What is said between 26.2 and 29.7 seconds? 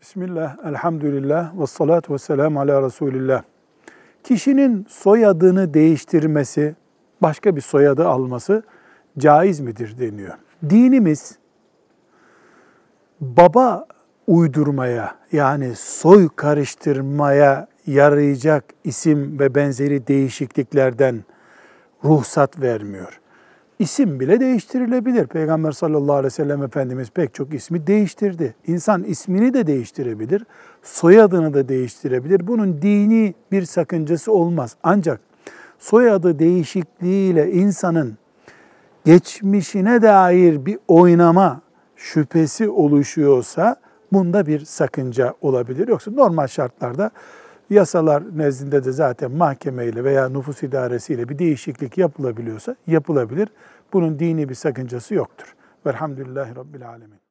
ve sellem Efendimiz pek çok ismi değiştirdi. İnsan ismini de